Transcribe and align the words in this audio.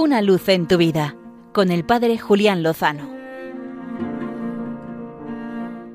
Una 0.00 0.22
luz 0.22 0.48
en 0.48 0.68
tu 0.68 0.76
vida 0.76 1.16
con 1.52 1.72
el 1.72 1.84
Padre 1.84 2.18
Julián 2.18 2.62
Lozano. 2.62 3.10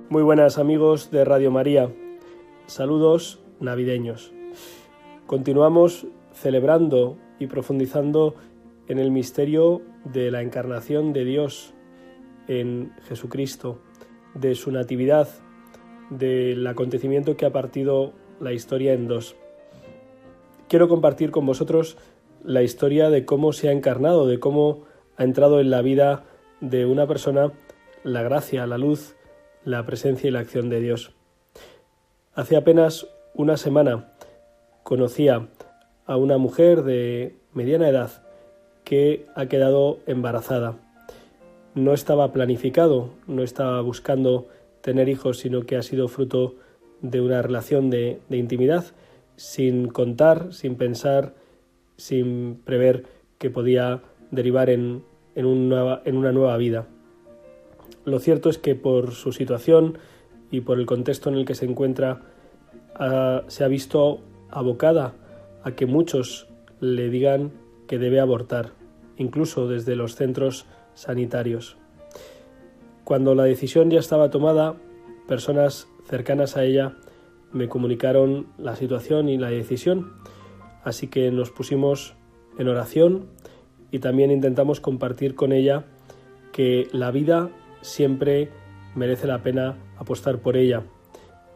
Muy 0.10 0.22
buenas 0.22 0.58
amigos 0.58 1.10
de 1.10 1.24
Radio 1.24 1.52
María. 1.52 1.90
Saludos 2.66 3.40
navideños. 3.62 4.34
Continuamos 5.26 6.06
celebrando 6.34 7.18
y 7.40 7.48
profundizando 7.48 8.36
en 8.90 9.00
el 9.00 9.10
misterio 9.10 9.82
de 10.04 10.32
la 10.32 10.42
encarnación 10.42 11.14
de 11.14 11.24
Dios 11.24 11.74
en 12.50 12.92
Jesucristo, 13.08 13.80
de 14.34 14.56
su 14.56 14.70
natividad, 14.74 15.30
del 16.10 16.68
acontecimiento 16.68 17.38
que 17.38 17.46
ha 17.46 17.54
partido 17.54 18.12
la 18.42 18.52
historia 18.52 18.92
en 18.92 19.08
dos. 19.08 19.38
Quiero 20.68 20.90
compartir 20.90 21.32
con 21.32 21.46
vosotros 21.46 21.98
la 22.44 22.64
historia 22.64 23.10
de 23.10 23.26
cómo 23.26 23.54
se 23.54 23.70
ha 23.70 23.72
encarnado, 23.72 24.28
de 24.28 24.40
cómo 24.40 24.86
ha 25.18 25.24
entrado 25.24 25.60
en 25.60 25.70
la 25.70 25.82
vida 25.82 26.24
de 26.62 26.86
una 26.86 27.08
persona 27.08 27.52
la 28.04 28.22
gracia, 28.24 28.68
la 28.68 28.78
luz, 28.78 29.16
la 29.64 29.86
presencia 29.86 30.28
y 30.28 30.32
la 30.32 30.40
acción 30.40 30.70
de 30.70 30.80
Dios. 30.80 31.12
Hace 32.34 32.56
apenas 32.56 33.08
una 33.34 33.58
semana 33.58 34.14
conocía 34.84 35.48
a 36.06 36.18
una 36.18 36.38
mujer 36.38 36.84
de 36.84 37.36
mediana 37.54 37.90
edad 37.90 38.24
que 38.84 39.26
ha 39.36 39.46
quedado 39.46 40.00
embarazada. 40.06 40.76
No 41.76 41.94
estaba 41.94 42.34
planificado, 42.34 43.10
no 43.28 43.44
estaba 43.44 43.82
buscando 43.82 44.48
tener 44.82 45.10
hijos, 45.10 45.40
sino 45.40 45.62
que 45.62 45.78
ha 45.78 45.82
sido 45.82 46.08
fruto 46.08 46.56
de 47.02 47.22
una 47.22 47.42
relación 47.42 47.90
de, 47.90 48.20
intimidad, 48.30 48.86
sin 49.36 49.88
contar, 49.88 50.54
sin 50.54 50.76
pensar 50.76 51.34
sin 51.98 52.56
prever 52.64 53.06
que 53.38 53.50
podía 53.50 54.02
derivar 54.32 54.70
en, 54.70 55.04
en, 55.36 55.46
una 55.46 56.32
nueva 56.32 56.58
vida. 56.58 56.88
Lo 58.06 58.20
cierto 58.20 58.50
es 58.50 58.58
que 58.58 58.76
por 58.76 59.12
su 59.12 59.32
situación 59.32 59.98
y 60.52 60.62
por 60.62 60.80
el 60.80 60.86
contexto 60.86 61.30
en 61.30 61.36
el 61.36 61.46
que 61.46 61.56
se 61.56 61.66
encuentra, 61.66 62.22
se 63.48 63.64
ha 63.64 63.68
visto 63.68 64.22
abocada 64.50 65.14
a 65.64 65.72
que 65.72 65.86
muchos 65.86 66.48
le 66.80 67.10
digan 67.10 67.52
que 67.88 67.98
debe 67.98 68.20
abortar, 68.20 68.72
incluso 69.18 69.68
desde 69.68 69.96
los 69.96 70.16
centros 70.16 70.66
sanitarios. 70.94 71.78
Cuando 73.04 73.36
la 73.36 73.44
decisión 73.44 73.90
ya 73.90 74.00
estaba 74.00 74.30
tomada, 74.30 74.76
personas 75.28 75.88
cercanas 76.06 76.56
a 76.58 76.64
ella 76.64 76.98
me 77.52 77.68
comunicaron 77.68 78.48
la 78.58 78.76
situación 78.76 79.30
y 79.30 79.38
la 79.38 79.50
decisión 79.50 80.14
Así 80.84 81.08
que 81.08 81.32
nos 81.32 81.52
pusimos 81.52 82.16
en 82.58 82.68
oración 82.68 83.28
y 83.92 84.00
también 84.00 84.32
intentamos 84.32 84.80
compartir 84.80 85.36
con 85.36 85.52
ella 85.52 85.86
que 86.52 86.88
la 86.92 87.12
vida 87.12 87.50
siempre 87.82 88.50
merece 88.96 89.28
la 89.28 89.42
pena 89.42 89.78
apostar 89.98 90.40
por 90.40 90.58
ella 90.58 90.84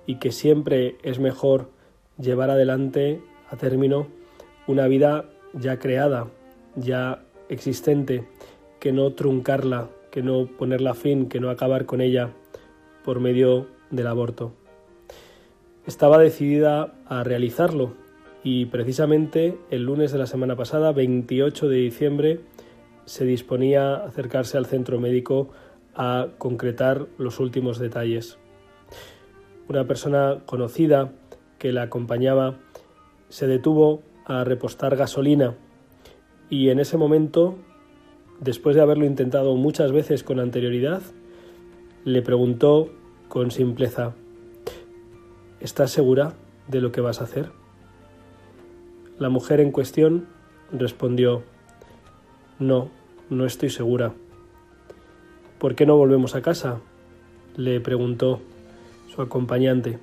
y 0.05 0.15
que 0.15 0.31
siempre 0.31 0.97
es 1.03 1.19
mejor 1.19 1.69
llevar 2.17 2.49
adelante 2.49 3.21
a 3.49 3.57
término 3.57 4.07
una 4.65 4.87
vida 4.87 5.25
ya 5.53 5.79
creada, 5.79 6.27
ya 6.75 7.23
existente, 7.49 8.27
que 8.79 8.91
no 8.91 9.13
truncarla, 9.13 9.89
que 10.11 10.21
no 10.21 10.45
ponerla 10.45 10.93
fin, 10.93 11.29
que 11.29 11.39
no 11.39 11.49
acabar 11.49 11.85
con 11.85 12.01
ella 12.01 12.31
por 13.03 13.19
medio 13.19 13.67
del 13.91 14.07
aborto. 14.07 14.53
Estaba 15.85 16.17
decidida 16.17 16.93
a 17.07 17.23
realizarlo 17.23 17.93
y 18.49 18.65
precisamente 18.67 19.57
el 19.71 19.83
lunes 19.83 20.13
de 20.13 20.19
la 20.19 20.25
semana 20.25 20.55
pasada, 20.55 20.93
28 20.93 21.67
de 21.67 21.75
diciembre, 21.75 22.39
se 23.03 23.25
disponía 23.25 23.95
a 23.95 24.07
acercarse 24.07 24.57
al 24.57 24.65
centro 24.65 25.01
médico 25.01 25.49
a 25.95 26.29
concretar 26.37 27.07
los 27.17 27.41
últimos 27.41 27.77
detalles. 27.77 28.37
Una 29.67 29.85
persona 29.85 30.43
conocida 30.45 31.11
que 31.59 31.73
la 31.73 31.81
acompañaba 31.81 32.55
se 33.27 33.47
detuvo 33.47 34.01
a 34.23 34.45
repostar 34.45 34.95
gasolina 34.95 35.55
y 36.49 36.69
en 36.69 36.79
ese 36.79 36.95
momento, 36.95 37.57
después 38.39 38.77
de 38.77 38.81
haberlo 38.81 39.03
intentado 39.03 39.57
muchas 39.57 39.91
veces 39.91 40.23
con 40.23 40.39
anterioridad, 40.39 41.01
le 42.05 42.21
preguntó 42.21 42.93
con 43.27 43.51
simpleza, 43.51 44.13
¿Estás 45.59 45.91
segura 45.91 46.35
de 46.69 46.79
lo 46.79 46.93
que 46.93 47.01
vas 47.01 47.19
a 47.19 47.25
hacer? 47.25 47.66
La 49.19 49.29
mujer 49.29 49.61
en 49.61 49.71
cuestión 49.71 50.27
respondió, 50.71 51.41
No, 52.59 52.89
no 53.31 53.45
estoy 53.45 53.71
segura. 53.71 54.13
¿Por 55.57 55.73
qué 55.73 55.87
no 55.87 55.97
volvemos 55.97 56.35
a 56.35 56.41
casa? 56.43 56.79
le 57.55 57.81
preguntó 57.81 58.39
su 59.07 59.23
acompañante, 59.23 59.97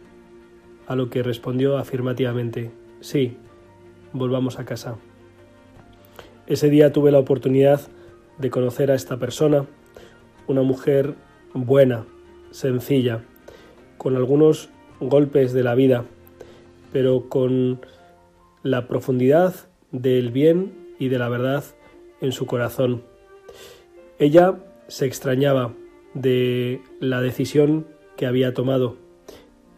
a 0.89 0.97
lo 0.97 1.11
que 1.11 1.23
respondió 1.23 1.79
afirmativamente, 1.79 2.73
Sí, 3.01 3.37
volvamos 4.13 4.59
a 4.59 4.65
casa. 4.65 4.97
Ese 6.49 6.69
día 6.69 6.93
tuve 6.93 7.13
la 7.13 7.21
oportunidad 7.21 7.83
de 8.39 8.51
conocer 8.51 8.91
a 8.91 8.97
esta 8.97 9.19
persona, 9.19 9.67
una 10.49 10.63
mujer 10.63 11.15
buena, 11.53 12.05
sencilla, 12.51 13.23
con 13.97 14.17
algunos 14.17 14.71
golpes 14.99 15.53
de 15.53 15.63
la 15.63 15.77
vida, 15.77 16.05
pero 16.93 17.29
con 17.29 17.81
la 18.65 18.89
profundidad 18.89 19.55
del 19.93 20.33
bien 20.33 20.73
y 20.99 21.09
de 21.09 21.19
la 21.19 21.29
verdad 21.29 21.63
en 22.21 22.33
su 22.33 22.47
corazón. 22.47 23.05
Ella 24.19 24.59
se 24.89 25.05
extrañaba 25.05 25.75
de 26.15 26.81
la 26.99 27.21
decisión 27.21 27.87
que 28.17 28.27
había 28.27 28.55
tomado 28.55 28.97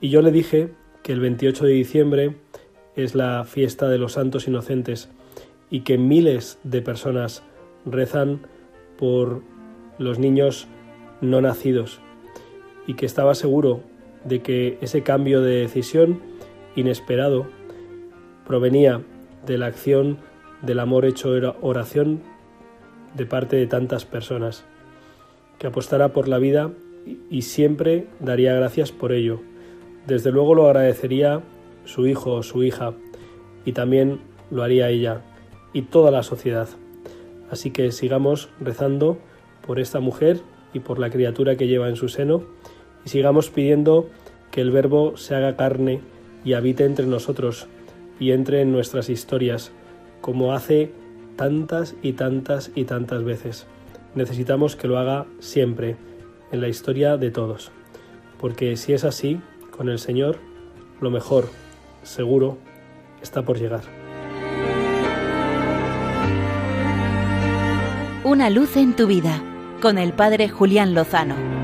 y 0.00 0.10
yo 0.10 0.22
le 0.22 0.30
dije 0.30 0.70
que 1.02 1.12
el 1.12 1.20
28 1.20 1.64
de 1.64 1.72
diciembre 1.72 2.36
es 2.94 3.16
la 3.16 3.44
fiesta 3.44 3.88
de 3.88 3.98
los 3.98 4.12
santos 4.12 4.46
inocentes 4.46 5.10
y 5.68 5.80
que 5.80 5.98
miles 5.98 6.60
de 6.62 6.80
personas 6.80 7.42
rezan 7.86 8.46
por 8.96 9.42
los 9.98 10.20
niños 10.20 10.68
no 11.20 11.40
nacidos 11.40 12.00
y 12.86 12.94
que 12.94 13.06
estaba 13.06 13.34
seguro 13.34 13.80
de 14.24 14.42
que 14.42 14.78
ese 14.80 15.02
cambio 15.02 15.40
de 15.40 15.56
decisión 15.62 16.20
inesperado 16.76 17.46
provenía 18.46 19.02
de 19.46 19.58
la 19.58 19.66
acción 19.66 20.18
del 20.62 20.80
amor 20.80 21.04
hecho 21.04 21.30
oración 21.60 22.22
de 23.14 23.26
parte 23.26 23.56
de 23.56 23.66
tantas 23.66 24.04
personas, 24.04 24.64
que 25.58 25.66
apostara 25.66 26.12
por 26.12 26.28
la 26.28 26.38
vida 26.38 26.70
y 27.30 27.42
siempre 27.42 28.06
daría 28.20 28.54
gracias 28.54 28.92
por 28.92 29.12
ello. 29.12 29.40
Desde 30.06 30.30
luego 30.30 30.54
lo 30.54 30.66
agradecería 30.66 31.40
su 31.84 32.06
hijo 32.06 32.32
o 32.32 32.42
su 32.42 32.62
hija 32.62 32.94
y 33.64 33.72
también 33.72 34.20
lo 34.50 34.62
haría 34.62 34.90
ella 34.90 35.22
y 35.72 35.82
toda 35.82 36.10
la 36.10 36.22
sociedad. 36.22 36.68
Así 37.50 37.70
que 37.70 37.92
sigamos 37.92 38.48
rezando 38.60 39.18
por 39.66 39.78
esta 39.78 40.00
mujer 40.00 40.40
y 40.72 40.80
por 40.80 40.98
la 40.98 41.10
criatura 41.10 41.56
que 41.56 41.68
lleva 41.68 41.88
en 41.88 41.96
su 41.96 42.08
seno 42.08 42.42
y 43.04 43.08
sigamos 43.08 43.50
pidiendo 43.50 44.08
que 44.50 44.60
el 44.60 44.70
Verbo 44.70 45.16
se 45.16 45.34
haga 45.34 45.56
carne 45.56 46.00
y 46.44 46.54
habite 46.54 46.84
entre 46.84 47.06
nosotros 47.06 47.68
y 48.18 48.32
entre 48.32 48.62
en 48.62 48.72
nuestras 48.72 49.08
historias, 49.08 49.72
como 50.20 50.52
hace 50.52 50.92
tantas 51.36 51.94
y 52.02 52.12
tantas 52.14 52.70
y 52.74 52.84
tantas 52.84 53.24
veces. 53.24 53.66
Necesitamos 54.14 54.76
que 54.76 54.88
lo 54.88 54.98
haga 54.98 55.26
siempre, 55.38 55.96
en 56.52 56.60
la 56.60 56.68
historia 56.68 57.16
de 57.16 57.30
todos, 57.30 57.70
porque 58.40 58.76
si 58.76 58.92
es 58.92 59.04
así, 59.04 59.40
con 59.76 59.88
el 59.88 59.98
Señor, 59.98 60.38
lo 61.00 61.10
mejor, 61.10 61.48
seguro, 62.02 62.58
está 63.20 63.42
por 63.42 63.58
llegar. 63.58 63.82
Una 68.24 68.50
luz 68.50 68.76
en 68.76 68.94
tu 68.96 69.06
vida, 69.06 69.42
con 69.80 69.98
el 69.98 70.12
Padre 70.12 70.48
Julián 70.48 70.94
Lozano. 70.94 71.55